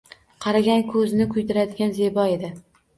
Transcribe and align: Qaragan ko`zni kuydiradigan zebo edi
Qaragan 0.45 0.81
ko`zni 0.95 1.29
kuydiradigan 1.37 1.97
zebo 2.03 2.29
edi 2.37 2.55